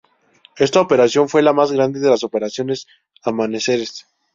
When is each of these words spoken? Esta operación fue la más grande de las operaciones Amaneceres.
Esta 0.57 0.81
operación 0.81 1.29
fue 1.29 1.43
la 1.43 1.53
más 1.53 1.71
grande 1.71 1.99
de 1.99 2.09
las 2.09 2.23
operaciones 2.23 2.87
Amaneceres. 3.21 4.07